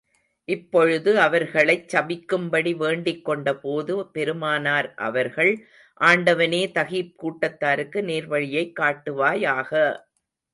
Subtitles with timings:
[0.47, 5.53] இப்பொழுது அவர்களைச் சபிக்கும்படி வேண்டிக் கொண்ட போது, பெருமானார் அவர்கள்,
[6.01, 9.71] ஆண்டவனே, தகீப் கூட்டத்தாருக்கு நேர்வழியைக் காட்டுவாயாக!